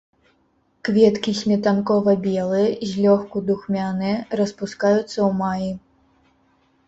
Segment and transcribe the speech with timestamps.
[0.87, 5.69] Кветкі сметанкова-белыя, злёгку духмяныя, распускаюцца ў маі.